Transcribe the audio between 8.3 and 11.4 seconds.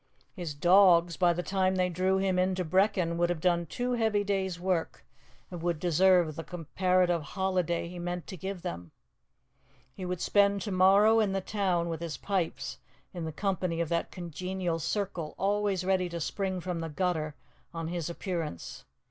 give them. He would spend to morrow in the